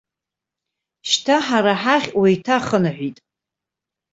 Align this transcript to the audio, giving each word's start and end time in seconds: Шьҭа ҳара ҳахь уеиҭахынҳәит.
Шьҭа 1.09 1.37
ҳара 1.47 1.73
ҳахь 1.81 2.09
уеиҭахынҳәит. 2.19 3.17